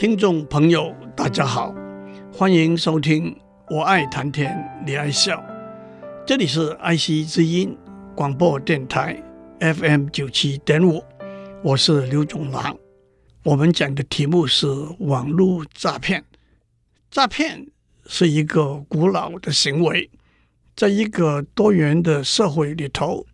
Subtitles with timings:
[0.00, 1.74] 听众朋友，大家好，
[2.32, 3.34] 欢迎收听
[3.68, 5.36] 《我爱谈天，你爱笑》，
[6.26, 7.76] 这里是爱惜之音
[8.16, 9.22] 广播电台
[9.60, 11.04] FM 九七点五，
[11.62, 12.74] 我是刘总郎。
[13.42, 14.66] 我们讲的题目是
[15.00, 16.24] 网络诈骗。
[17.10, 17.66] 诈骗
[18.06, 20.08] 是一个古老的行为，
[20.74, 23.26] 在一个多元的社会里头，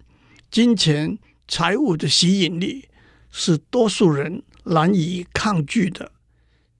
[0.51, 2.89] 金钱、财物的吸引力
[3.31, 6.11] 是多数人难以抗拒的。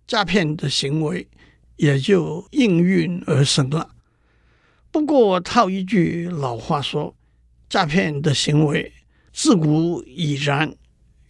[0.07, 1.29] 诈骗的行为
[1.77, 3.91] 也就应运而生了。
[4.93, 7.17] 不过套一句老话说，
[7.69, 8.93] 诈骗的行为
[9.33, 10.75] 自古已然，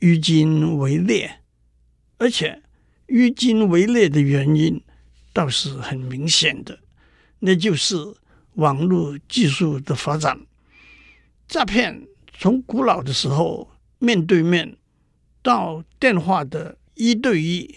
[0.00, 1.40] 于今为烈。
[2.18, 2.62] 而且
[3.06, 4.82] 于今为烈的原因
[5.32, 6.78] 倒是很明显的，
[7.40, 7.96] 那就是
[8.54, 10.38] 网络技术的发展。
[11.48, 14.76] 诈骗从古老的时候面对面，
[15.42, 17.74] 到电话的一对一。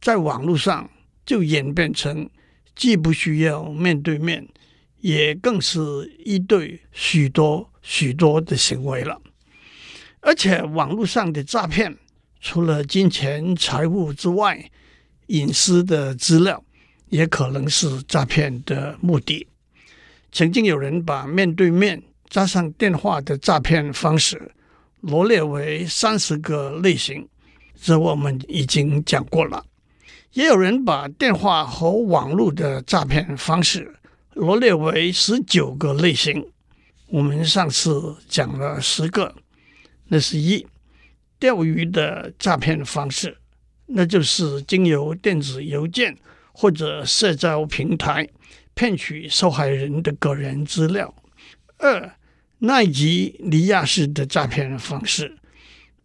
[0.00, 0.88] 在网络上
[1.26, 2.28] 就演变成
[2.74, 4.48] 既不需要面对面，
[5.00, 5.80] 也更是
[6.24, 9.20] 一对许多许多的行为了。
[10.20, 11.96] 而且网络上的诈骗，
[12.40, 14.70] 除了金钱财物之外，
[15.26, 16.62] 隐私的资料
[17.08, 19.46] 也可能是诈骗的目的。
[20.30, 24.52] 曾经有人把面对面加上电话的诈骗方式
[25.00, 27.26] 罗列为三十个类型，
[27.80, 29.64] 这我们已经讲过了。
[30.32, 33.96] 也有人把电话和网络的诈骗方式
[34.34, 36.46] 罗列为十九个类型。
[37.06, 39.34] 我们上次讲了十个，
[40.08, 40.66] 那是一
[41.38, 43.38] 钓鱼的诈骗方式，
[43.86, 46.14] 那就是经由电子邮件
[46.52, 48.28] 或者社交平台
[48.74, 51.14] 骗取受害人的个人资料；
[51.78, 52.14] 二
[52.58, 55.38] 奈及尼亚式的诈骗方式，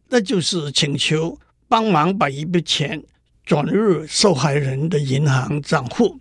[0.07, 1.37] 那就是请求
[1.67, 3.03] 帮忙把一笔钱。
[3.45, 6.19] 转入受害人的银行账户。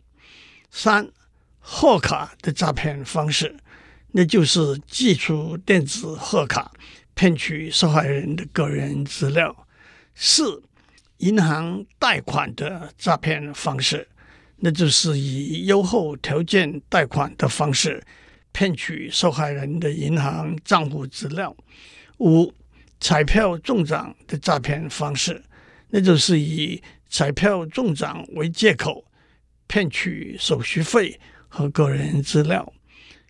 [0.71, 1.09] 三、
[1.59, 3.57] 贺卡的诈骗方式，
[4.13, 6.73] 那就是寄出电子贺卡，
[7.15, 9.67] 骗取受害人的个人资料。
[10.15, 10.63] 四、
[11.19, 14.09] 银行贷款的诈骗方式，
[14.57, 18.03] 那就是以优厚条件贷款的方式，
[18.51, 21.55] 骗取受害人的银行账户资料。
[22.19, 22.53] 五、
[23.01, 25.43] 彩票中奖的诈骗方式，
[25.91, 26.83] 那就是以
[27.13, 29.05] 彩票中奖为借口，
[29.67, 32.73] 骗取手续费和个人资料。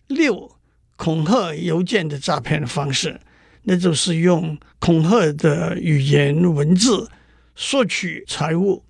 [0.07, 0.49] 六、
[0.95, 3.19] 恐吓邮件的诈骗方式，
[3.63, 7.11] 那就是用恐吓的语言文字
[7.57, 8.85] 索取财物。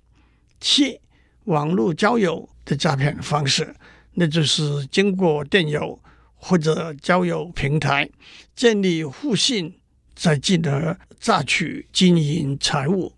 [0.60, 1.00] 七、
[1.46, 3.74] 网络交友的诈骗方式，
[4.12, 6.00] 那就是经过电邮
[6.36, 8.08] 或者交友平台
[8.54, 9.76] 建立互信，
[10.14, 13.12] 再进而诈取金银财物。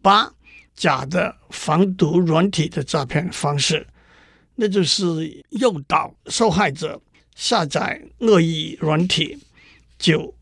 [0.00, 0.32] 八、
[0.82, 3.86] 假的防毒软体的诈骗方式，
[4.56, 7.00] 那就是诱导受害者
[7.36, 9.38] 下载恶意软体；
[9.96, 10.34] 九、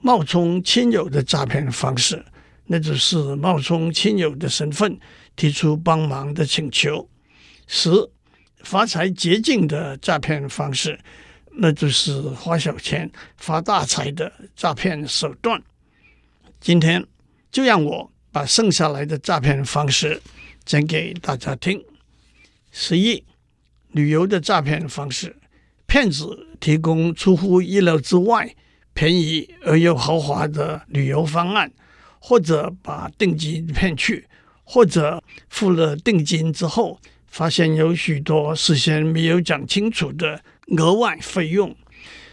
[0.00, 2.24] 冒充亲友的诈骗方式，
[2.64, 4.98] 那就是冒充亲友的身份
[5.36, 7.06] 提出帮忙的请求；
[7.66, 7.90] 十、
[8.64, 10.98] 发财捷径的诈骗方式，
[11.50, 15.62] 那就是花小钱发大财的诈骗手段。
[16.62, 17.06] 今天
[17.50, 18.11] 就让我。
[18.32, 20.20] 把剩下来的诈骗方式
[20.64, 21.84] 讲给大家听。
[22.70, 23.22] 十一，
[23.90, 25.36] 旅游的诈骗方式，
[25.86, 28.54] 骗子提供出乎意料之外
[28.94, 31.70] 便宜而又豪华的旅游方案，
[32.18, 34.26] 或者把定金骗去，
[34.64, 40.42] 或者付了定金之后，发现有许多事先没有讲清楚的
[40.78, 41.76] 额外费用。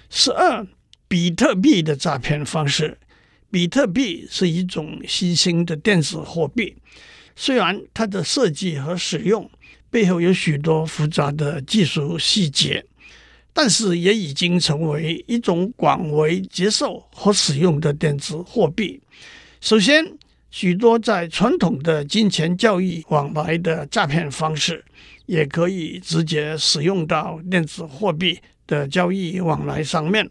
[0.10, 0.66] 十二，
[1.10, 2.98] 比特币的诈骗方式。
[3.52, 6.76] 比特币是一种新兴的电子货币，
[7.36, 9.50] 虽然它的设计和使用
[9.90, 12.86] 背后有许多复杂的技术细节，
[13.54, 19.02] 但是也已经成为一种广为接受和使用的电子货币。
[19.60, 20.06] 首先，
[20.52, 24.86] 许多在传统的金钱交易往来的诈骗方式，
[25.26, 30.30] 也可以直接使用到电子货币的交易往来上面，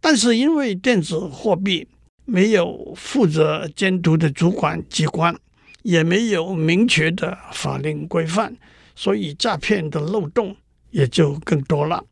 [0.00, 1.86] 但是因为电子货币
[2.26, 5.34] 没有负责监督的主管机关，
[5.82, 8.56] 也没有明确的法令规范，
[8.96, 10.56] 所以诈骗的漏洞
[10.90, 12.04] 也就更多了。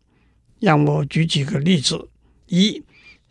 [0.60, 2.08] 让我举几个例子：
[2.46, 2.82] 一、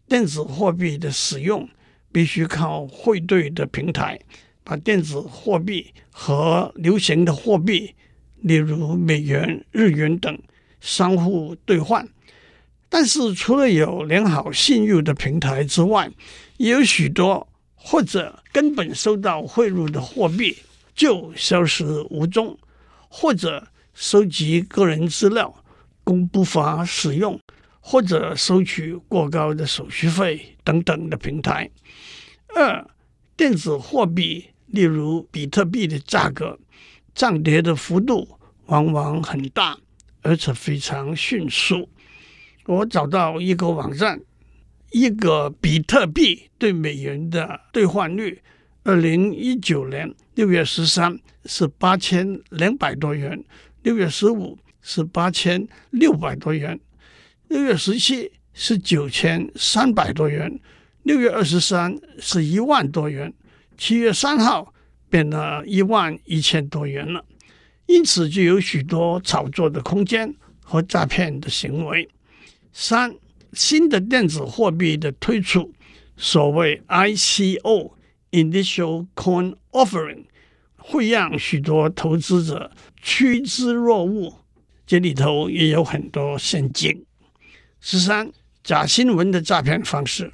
[0.07, 1.67] 电子货币的使用
[2.11, 4.19] 必须靠汇兑的平台，
[4.63, 7.95] 把电子货币和流行的货币，
[8.41, 10.37] 例如美元、日元等，
[10.81, 12.07] 相互兑换。
[12.89, 16.11] 但是，除了有良好信誉的平台之外，
[16.57, 20.57] 也有许多或者根本收到贿赂的货币
[20.95, 22.57] 就消失无踪，
[23.09, 25.53] 或者收集个人资料
[26.03, 27.39] 供不法使用，
[27.79, 31.69] 或者收取过高的手续费等等的平台。
[32.55, 32.87] 二、
[33.35, 36.59] 电子货币，例如比特币的价格
[37.15, 39.77] 涨跌的幅度往往很大，
[40.21, 41.89] 而且非常迅速。
[42.65, 44.21] 我找到一个网站，
[44.93, 48.39] 一个比特币对美元的兑换率，
[48.83, 53.43] 二零一九年六月十三是八千两百多元，
[53.81, 56.79] 六月十五是八千六百多元，
[57.47, 60.59] 六月十七是九千三百多元，
[61.01, 63.33] 六月二十三是一万多元，
[63.75, 64.71] 七月三号
[65.09, 67.25] 变了一万一千多元了。
[67.87, 72.07] 因此，就有许多炒作的空间和诈骗的行为。
[72.71, 73.15] 三、
[73.53, 75.73] 新的电子货币的推出，
[76.17, 80.25] 所谓 ICO（Initial Coin Offering）
[80.77, 82.71] 会让许多投资者
[83.01, 84.33] 趋之若鹜，
[84.85, 87.05] 这里头也有很多陷阱。
[87.79, 88.31] 十三、
[88.63, 90.31] 假新闻的诈骗方式，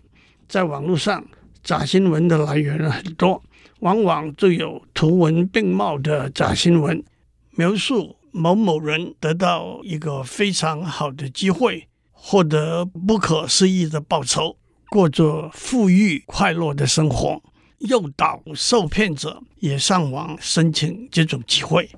[0.47, 1.25] 在网络上，
[1.63, 3.43] 假新闻的来源很多，
[3.79, 7.03] 往往就有图文并茂的假新闻，
[7.51, 11.88] 描述某某人得到一个非常好的机会。
[12.21, 14.57] 获得不可思议的报酬，
[14.89, 17.41] 过着富裕快乐的生活，
[17.79, 21.89] 诱导受骗者也上网申请这种机会。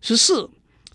[0.00, 0.48] 十四，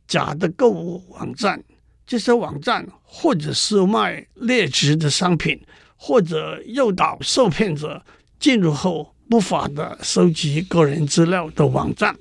[0.07, 1.63] 假的购物网站，
[2.05, 5.61] 这些网站或者是卖劣质的商品，
[5.95, 8.03] 或者诱导受骗者
[8.39, 12.17] 进入后不法的收集个人资料的网站。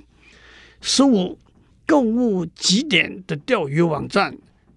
[0.81, 1.38] 十五，
[1.87, 4.37] 购物集点的钓鱼网站。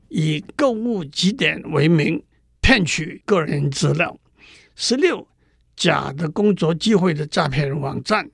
[0.10, 2.22] 以购物集点为名
[2.62, 4.18] 骗取个人资料。
[4.76, 5.28] 十六，
[5.76, 8.30] 假的工作机会的诈骗网站，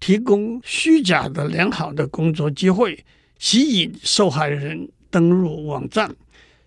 [0.00, 3.04] 提供虚假的良好的工作机会，
[3.38, 6.14] 吸引受害人登入网站。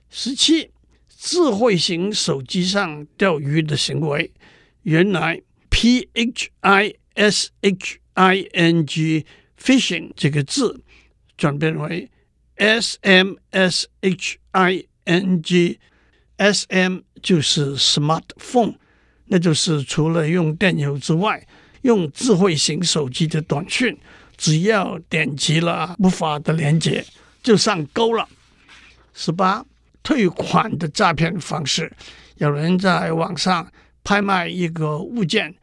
[0.10, 0.70] 十七，
[1.10, 4.32] 智慧型手机上钓鱼的行为，
[4.84, 9.26] 原来 P H I S H I N G
[9.60, 10.82] phishing 这个字
[11.36, 12.10] 转变为。
[12.58, 18.76] S M S H I N G，S M 就是 smartphone，
[19.26, 21.48] 那就是除了用电邮之外，
[21.84, 23.98] 用智慧型手机的短讯，
[24.36, 27.06] 只要点击了不法的链接，
[27.44, 28.28] 就上钩了。
[29.14, 29.66] 十八，
[30.02, 31.92] 退款的诈骗方式，
[32.38, 33.72] 有人在网上
[34.04, 35.54] 拍卖一个物件，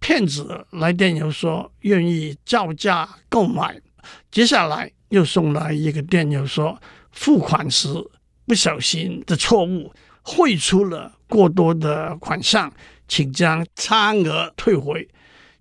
[0.00, 3.80] 骗子来电邮说愿意照价购买，
[4.30, 4.90] 接下来。
[5.12, 6.80] 又送来一个电邮说，
[7.10, 7.86] 付款时
[8.46, 9.92] 不小心的错误
[10.22, 12.72] 汇出了过多的款项，
[13.06, 15.06] 请将差额退回。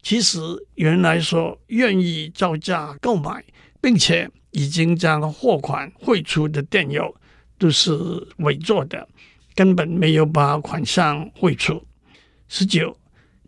[0.01, 0.39] 其实
[0.75, 3.44] 原来说愿意照价购买，
[3.81, 7.13] 并且已经将货款汇出的电邮
[7.57, 7.92] 都是
[8.38, 9.06] 伪造的，
[9.53, 11.86] 根本没有把款项汇出。
[12.48, 12.98] 十九，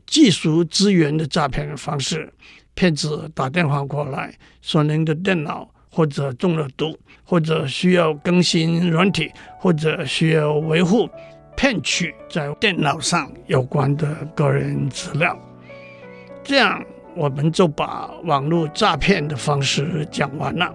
[0.05, 2.33] 技术资源的诈骗方式，
[2.73, 5.72] 骗子打电话过来说您的电脑。
[5.93, 11.07] 或者中了毒，或者需要更新软体，或者需要维护，
[11.55, 15.37] 骗取在电脑上有关的个人资料。
[16.43, 16.83] 这样，
[17.15, 20.73] 我们就把网络诈骗的方式讲完了。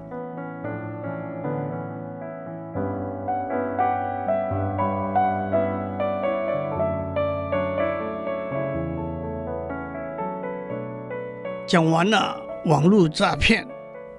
[11.67, 13.67] 讲完了网络诈骗，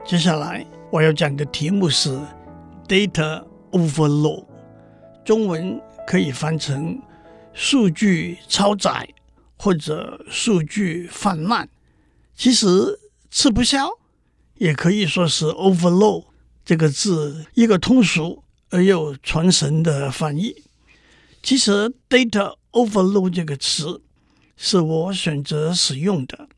[0.04, 0.64] 接下来。
[0.92, 2.20] 我要讲的题目是
[2.88, 4.44] data overload，
[5.24, 7.00] 中文可以翻成
[7.54, 9.08] 数据超载
[9.56, 11.70] 或者数据泛滥。
[12.36, 13.88] 其实吃不消，
[14.56, 16.26] 也可以说是 overload
[16.66, 20.64] 这个字一个通俗而又传神的翻译。
[21.44, 24.02] 其实 data overload 这个词
[24.58, 26.50] 是我选择使用的，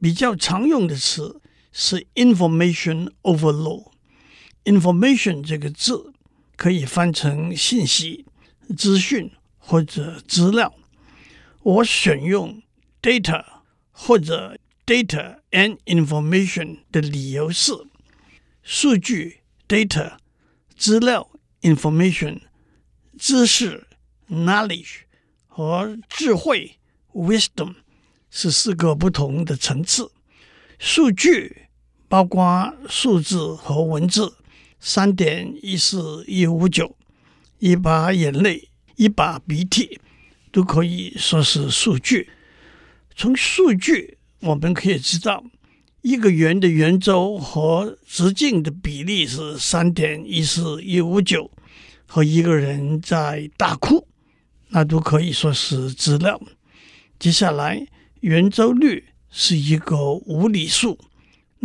[0.00, 1.42] 比较常用的词。
[1.78, 3.88] 是 information overload。
[4.64, 6.14] information 这个字
[6.56, 8.24] 可以翻成信息、
[8.74, 10.74] 资讯或者资料。
[11.62, 12.62] 我选用
[13.02, 13.44] data
[13.90, 17.72] 或者 data and information 的理由是：
[18.62, 20.16] 数据 data、
[20.74, 21.28] 资料
[21.60, 22.40] information、
[23.18, 23.86] 知识
[24.30, 25.00] knowledge
[25.46, 26.78] 和智慧
[27.12, 27.74] wisdom
[28.30, 30.10] 是四个不同的层次。
[30.78, 31.65] 数据。
[32.08, 34.34] 包括数字和文字，
[34.78, 36.96] 三点一四一五九，
[37.58, 40.00] 一把眼泪，一把鼻涕，
[40.52, 42.30] 都可以说是数据。
[43.14, 45.42] 从数据我们可以知道，
[46.02, 51.50] 一个圆的圆周和直径的比例是三点一四一五九，
[52.06, 54.06] 和一个人在大哭，
[54.68, 56.40] 那都可以说是资料。
[57.18, 57.86] 接下来，
[58.20, 60.98] 圆周率是一个无理数，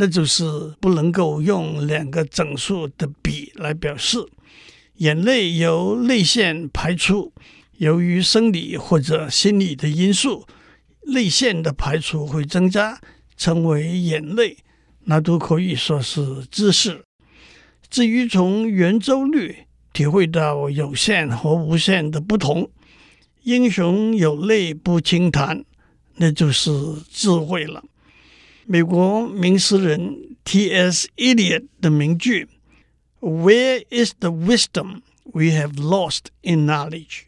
[0.01, 4.17] 那就是不能够用两个整数的比来表示。
[4.95, 7.31] 眼泪由泪腺排出，
[7.77, 10.47] 由于生理或者心理的因素，
[11.03, 12.99] 泪腺的排出会增加。
[13.37, 14.57] 称为眼泪，
[15.05, 17.03] 那都可以说是知识。
[17.87, 22.71] 至于从圆周率体会到有限和无限的不同，
[23.43, 25.63] 英雄有泪不轻弹，
[26.15, 26.71] 那就是
[27.11, 27.83] 智慧了。
[28.65, 31.07] 美国名诗人 T.S.
[31.17, 32.47] Eliot 的名句
[33.19, 37.23] ：“Where is the wisdom we have lost in knowledge?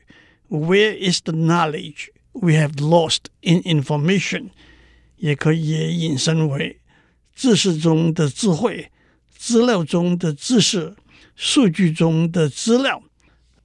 [0.49, 4.49] Where is the knowledge we have lost in information?”
[5.17, 6.79] 也可以引申为
[7.33, 8.91] 知识中的智慧、
[9.35, 10.95] 资料中的知识、
[11.35, 13.01] 数据中的资料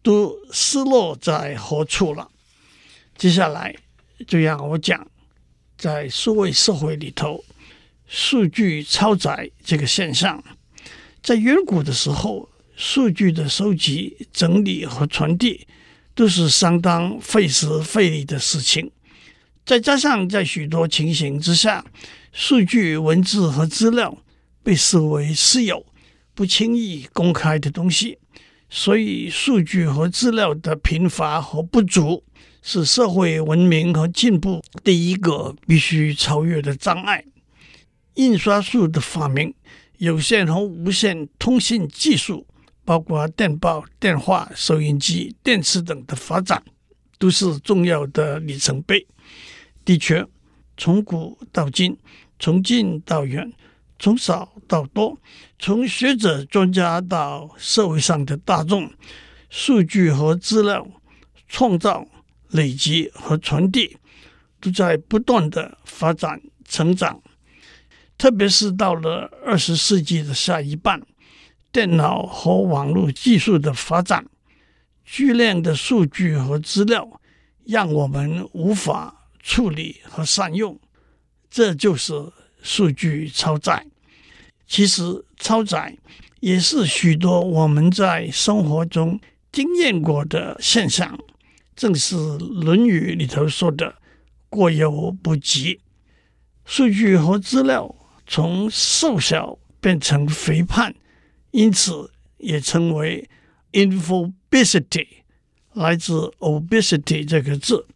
[0.02, 2.30] 都失落在何处了。
[3.16, 3.74] 接下来
[4.26, 5.06] 就让我讲，
[5.76, 7.44] 在数位社会里头，
[8.08, 10.42] 数据超载这个现象，
[11.22, 15.66] 在远古的时候，数据的收集、整理和传递
[16.14, 18.90] 都是相当费时费力的事情。
[19.66, 21.84] 再加上在许多情形之下，
[22.32, 24.16] 数据、文字和资料
[24.62, 25.84] 被视为私有、
[26.34, 28.18] 不轻易公开的东西，
[28.70, 32.24] 所以数据和资料的贫乏和不足
[32.62, 37.22] 是社会文明和进步第一个必须超越的障碍。
[38.18, 39.54] 印刷术的发明、
[39.98, 42.44] 有线和无线通信技术，
[42.84, 46.60] 包括电报、电话、收音机、电池等的发展，
[47.16, 49.06] 都是重要的里程碑。
[49.84, 50.26] 的确，
[50.76, 51.96] 从古到今，
[52.40, 53.52] 从近到远，
[54.00, 55.16] 从少到多，
[55.60, 58.90] 从学者专家到社会上的大众，
[59.48, 60.84] 数据和资料
[61.46, 62.04] 创造、
[62.48, 63.96] 累积和传递，
[64.60, 67.22] 都在不断的发展成长。
[68.18, 71.00] 特别是到了二十世纪的下一半，
[71.72, 74.26] 电脑和网络技术的发展，
[75.04, 77.20] 巨量的数据和资料，
[77.64, 79.14] 让我们无法。
[79.40, 80.78] 处理和善用，
[81.48, 82.12] 这就是
[82.60, 83.86] 数据超载。
[84.66, 85.96] 其实超载
[86.40, 89.18] 也是许多我们在生活中
[89.50, 91.18] 经验过的现象，
[91.74, 93.94] 正是《论语》里头说的
[94.50, 95.80] “过犹不及”。
[96.66, 97.94] 数据和资料
[98.30, 100.94] 从瘦小变成肥胖，
[101.50, 103.26] 因此也称为
[103.72, 105.08] “infobesity”，
[105.72, 107.86] 来自 “obesity” 这个字。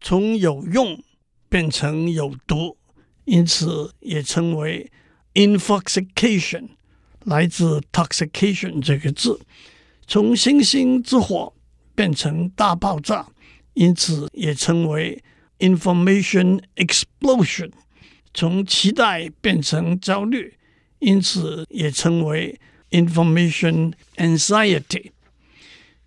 [0.00, 1.02] 从有用
[1.48, 2.76] 变成有毒，
[3.24, 4.90] 因此也称为
[5.34, 6.68] infoxication，
[7.24, 9.40] 来自 toxication 这个字。
[10.06, 11.52] 从星星之火
[11.94, 13.26] 变成大爆炸，
[13.72, 15.20] 因此也称为
[15.58, 17.72] information explosion。
[18.34, 20.54] 从期待变成焦虑，
[20.98, 22.60] 因此也称为
[22.90, 25.12] information anxiety。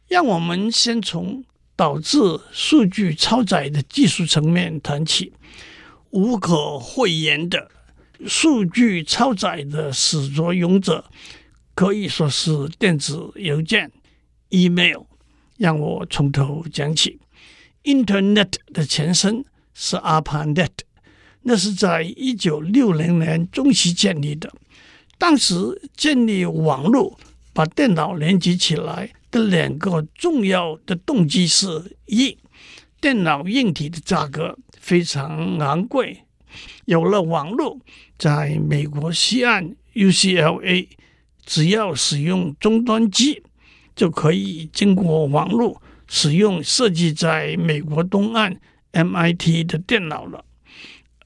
[0.07, 1.43] 让我们先从。
[1.77, 2.17] 导致
[2.51, 5.31] 数据超载的技术层面谈起，
[6.10, 7.69] 无可讳言的，
[8.25, 11.05] 数据超载的始作俑者
[11.75, 13.91] 可以说是电子邮件
[14.50, 15.03] （email）。
[15.57, 17.19] 让我从头讲起
[17.84, 20.72] ，Internet 的前身是 ARPANET，
[21.50, 24.51] 那是在一九六零年中期建立的。
[25.18, 25.56] 当时
[25.96, 27.18] 建立网络，
[27.54, 29.10] 把电脑连接起来。
[29.30, 32.38] 的两个重要的动机是：一，
[33.01, 36.24] 电脑硬体的价格非常昂贵，
[36.86, 37.77] 有了网络，
[38.18, 40.88] 在美国西岸 UCLA，
[41.46, 43.44] 只要使用终端机，
[43.96, 48.58] 就可以经过网络使用设计在美国东岸
[48.94, 50.46] MIT 的电脑了。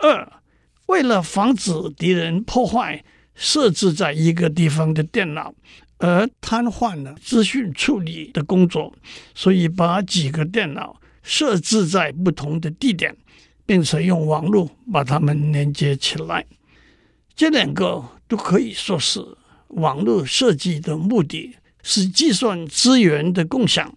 [0.02, 0.42] 二，
[0.88, 3.04] 为了防止敌人破坏
[3.36, 5.54] 设置在一个地方的电脑。
[6.04, 8.92] 而瘫痪了资讯处理的工作，
[9.36, 13.16] 所以把几个电脑设置在不同的地点，
[13.68, 16.44] 并且用网络把它们连接起来。
[17.36, 19.24] 这两个都可以说是
[19.68, 23.96] 网络设计的目的是计算资源的共享。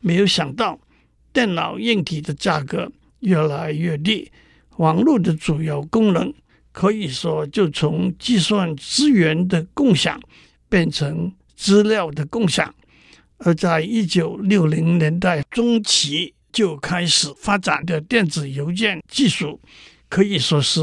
[0.00, 0.80] 没有想到，
[1.32, 4.32] 电脑硬体的价格越来越低，
[4.78, 6.32] 网络的主要功能
[6.72, 10.20] 可以说就从计算资源的共享。
[10.68, 12.74] 变成资料的共享，
[13.38, 19.60] 而在一九六零年代中期就开始发展的电子邮件技术，
[20.08, 20.80] 可以说是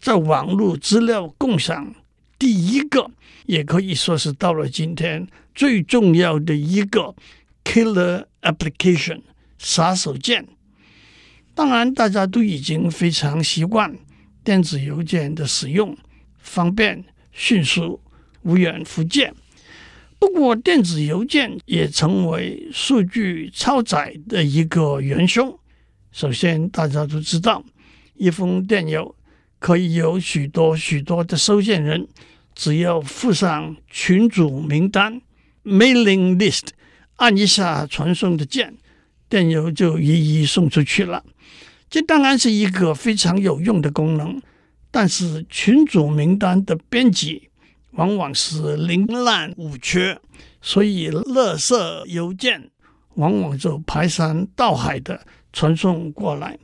[0.00, 1.94] 在网络资料共享
[2.38, 3.10] 第一个，
[3.44, 7.14] 也可以说是到了今天最重要的一个
[7.62, 9.20] killer application
[9.58, 10.42] 杀手锏。
[11.58, 13.92] 当然，大家都已经非常习惯
[14.44, 15.98] 电子邮件的使用，
[16.38, 18.00] 方便、迅速、
[18.42, 19.34] 无远弗届。
[20.20, 25.58] 不过，电子邮件也成为数据超载的一个元凶。
[26.12, 27.64] 首先，大家都知道，
[28.14, 29.16] 一封电邮
[29.58, 32.06] 可以有许多许多的收件人，
[32.54, 35.20] 只要附上群组名单
[35.64, 36.68] （mailing list），
[37.16, 38.76] 按一下传送的键，
[39.28, 41.24] 电邮就一一送出去了。
[41.90, 44.40] 这当然是一个非常有用的功能，
[44.90, 47.48] 但是群组名单的编辑
[47.92, 50.20] 往往是零乱无缺，
[50.60, 52.70] 所以垃圾邮件
[53.14, 55.20] 往往就排山倒海的
[55.52, 56.58] 传送过来。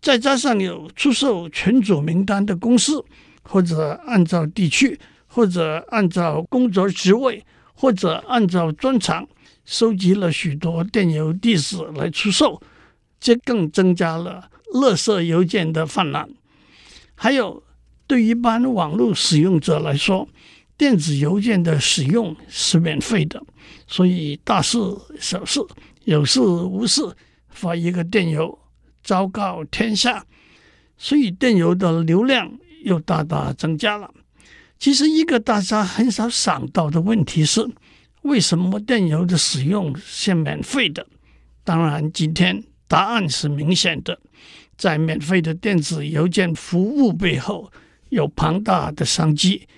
[0.00, 3.04] 再加上有出售群组名单的公司，
[3.42, 9.28] 或者按照地区，或者按照工作职位，或者按照专长，
[9.64, 12.60] 收集了许多电邮地址来出售，
[13.20, 14.48] 这更增加了。
[14.72, 16.28] 垃圾邮件的泛滥，
[17.14, 17.62] 还有
[18.06, 20.28] 对一般网络使用者来说，
[20.76, 23.42] 电子邮件的使用是免费的，
[23.86, 24.78] 所以大事
[25.20, 25.60] 小事、
[26.04, 27.02] 有事无事
[27.48, 28.58] 发一个电邮，
[29.02, 30.24] 昭告天下，
[30.96, 32.50] 所以电邮的流量
[32.84, 34.10] 又大大增加了。
[34.78, 37.64] 其实，一个大家很少想到的问题是，
[38.22, 41.06] 为什么电邮的使用是免费的？
[41.62, 44.18] 当然，今天答案是明显的。
[44.82, 47.70] 在免费的电子邮件服务背后，
[48.08, 49.68] 有庞大的商机，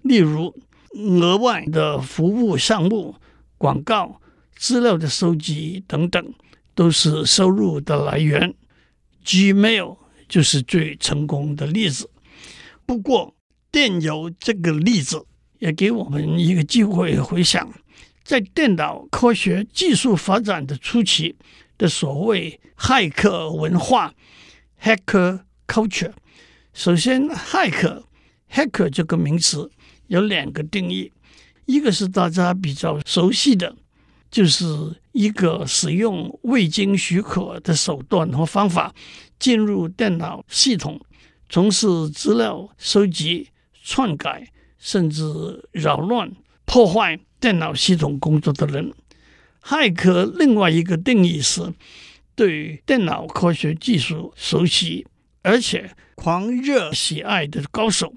[0.00, 0.56] 例如
[0.94, 3.14] 额外的服务项目、
[3.58, 4.22] 广告、
[4.56, 6.32] 资料的收集等等，
[6.74, 8.54] 都是收入的来源。
[9.22, 12.08] Gmail 就是最成功的例子。
[12.86, 13.34] 不过，
[13.70, 15.26] 电邮这个例子
[15.58, 17.70] 也给我们一个机会回想，
[18.22, 21.36] 在电脑科学技术发展的初期
[21.76, 24.14] 的所谓骇客文化。
[24.82, 26.12] Hacker culture，
[26.74, 29.70] 首先，hacker，hacker 这个名词
[30.08, 31.10] 有两个定义，
[31.64, 33.74] 一个是大家比较熟悉的，
[34.30, 34.66] 就是
[35.12, 38.94] 一个使用未经许可的手段和方法
[39.38, 41.00] 进入电脑系统，
[41.48, 43.48] 从事资料收集、
[43.82, 45.24] 篡改，甚至
[45.72, 46.30] 扰乱、
[46.66, 48.92] 破坏电脑系统工作的人。
[49.62, 51.72] 骇客另外一个定义是。
[52.34, 55.06] 对电脑科学技术熟悉
[55.42, 58.14] 而且狂热喜爱的高手，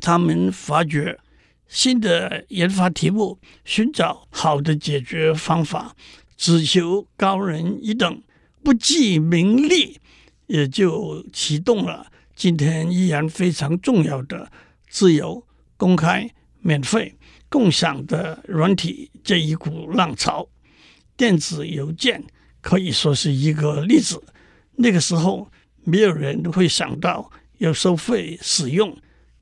[0.00, 1.18] 他们发掘
[1.66, 5.96] 新的研发题目，寻找好的解决方法，
[6.36, 8.22] 只求高人一等，
[8.62, 9.98] 不计名利，
[10.46, 14.50] 也就启动了今天依然非常重要的
[14.88, 17.16] 自由、公开、免费、
[17.48, 20.48] 共享的软体这一股浪潮。
[21.16, 22.24] 电子邮件。
[22.62, 24.22] 可以说是一个例子。
[24.76, 25.50] 那个时候，
[25.84, 28.96] 没有人会想到要收费使用，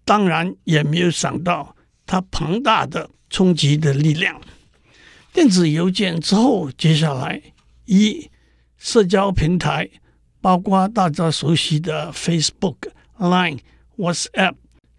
[0.04, 4.40] 当然也没有想到它庞大的冲击的力量。
[5.33, 7.40] 电子邮件之后，接下来
[7.85, 8.28] 一
[8.76, 9.88] 社交平台，
[10.40, 12.76] 包括大家熟悉的 Facebook、
[13.18, 13.61] Line、
[13.96, 14.54] WhatsApp、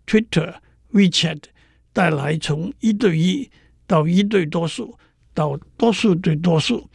[0.07, 0.55] Twitter、
[0.93, 1.41] WeChat，
[1.91, 3.51] 带来从一对一
[3.85, 4.97] 到一对多数，
[5.33, 6.89] 到多数对多数。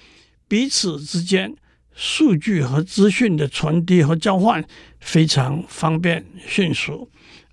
[0.48, 1.54] 彼此之间
[1.92, 4.64] 数据和资讯的传递和交换
[5.00, 7.10] 非常方便迅速。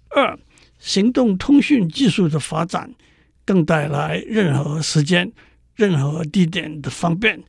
[0.10, 0.38] 二，
[0.78, 2.94] 行动通讯技术的发展
[3.46, 5.32] 更带来任何时间、
[5.76, 7.44] 任何地点的方便。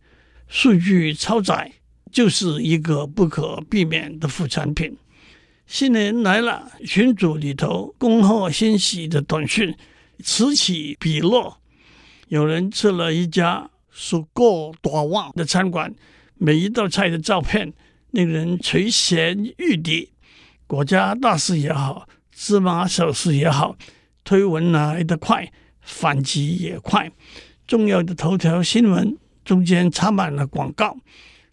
[0.46, 1.72] 数据超载
[2.12, 4.96] 就是一个不可避免的副产品。
[5.66, 9.74] 新年来了，群组里头恭贺新喜的短讯
[10.22, 11.60] 此起彼落，
[12.28, 13.70] 有人吃了一家。
[13.96, 15.94] 数过多旺的餐馆，
[16.34, 17.72] 每一道菜的照片
[18.10, 20.10] 令人垂涎欲滴。
[20.66, 23.76] 国家大事也好，芝麻小事也好，
[24.24, 27.12] 推文来得快，反击也快。
[27.68, 30.96] 重要的头条新闻中间插满了广告，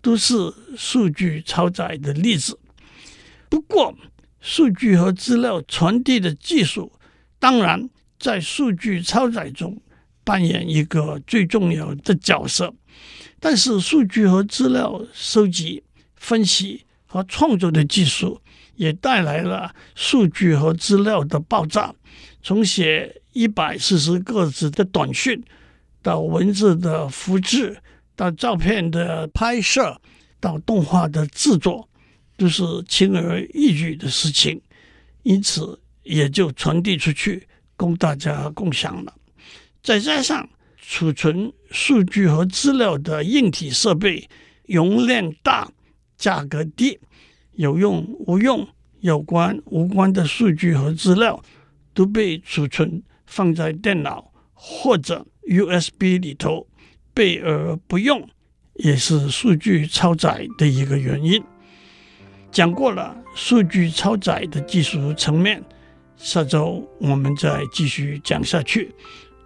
[0.01, 0.33] 都是
[0.75, 2.59] 数据超载的例子。
[3.49, 3.93] 不过，
[4.39, 6.91] 数据和资料传递的技术，
[7.37, 9.79] 当然在数据超载中。
[10.23, 12.73] 扮演一个最重要的角色，
[13.39, 15.83] 但是数据和资料收集、
[16.15, 18.39] 分析和创作的技术
[18.75, 21.93] 也带来了数据和资料的爆炸。
[22.43, 25.43] 从写一百四十个字的短讯，
[26.01, 27.77] 到文字的复制，
[28.15, 29.99] 到照片的拍摄，
[30.39, 31.87] 到动画的制作，
[32.37, 34.59] 都是轻而易举的事情。
[35.23, 39.13] 因此，也就传递出去供大家共享了。
[39.83, 44.29] 再加上储存数据和资料的硬体设备
[44.67, 45.71] 容量大、
[46.17, 46.99] 价格低，
[47.53, 48.67] 有用无用、
[48.99, 51.41] 有关无关的数据和资料
[51.93, 56.67] 都被储存放在电脑或者 USB 里头，
[57.13, 58.27] 备而不用，
[58.75, 61.43] 也是数据超载的一个原因。
[62.51, 65.63] 讲过了数据超载的技术层面，
[66.17, 68.93] 下周我们再继续讲下去。